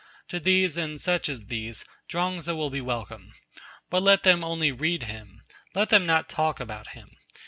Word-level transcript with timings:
To 0.29 0.39
these, 0.39 0.77
and 0.77 0.99
such 0.99 1.29
as 1.29 1.45
these, 1.45 1.85
Chuang 2.07 2.39
Tzu 2.39 2.55
will 2.55 2.71
be 2.71 2.81
welcome. 2.81 3.35
But 3.91 4.01
let 4.01 4.23
them 4.23 4.43
only 4.43 4.71
read 4.71 5.03
him. 5.03 5.43
Let 5.75 5.89
them 5.89 6.07
not 6.07 6.27
talk 6.27 6.59
about 6.59 6.87
him. 6.97 7.17